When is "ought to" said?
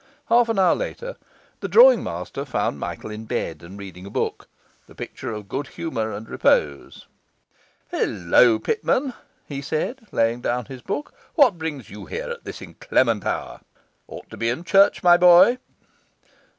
14.07-14.37